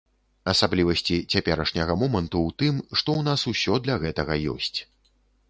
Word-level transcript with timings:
Асаблівасці 0.51 1.17
цяперашняга 1.35 1.97
моманту 2.05 2.37
ў 2.47 2.57
тым, 2.63 2.81
што 2.99 3.09
ў 3.19 3.29
нас 3.29 3.45
ўсё 3.53 3.79
для 3.85 4.01
гэтага 4.07 4.41
ёсць. 4.57 4.75